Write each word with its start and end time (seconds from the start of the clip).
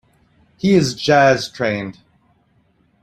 He 0.57 0.73
is 0.73 0.95
jazz 0.95 1.47
trained. 1.47 1.99